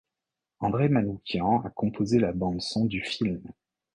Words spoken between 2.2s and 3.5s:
bande-son du film.